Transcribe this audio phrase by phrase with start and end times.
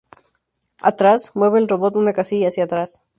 [0.81, 3.03] Atrás: Mueve el robot una casilla hacia atrás.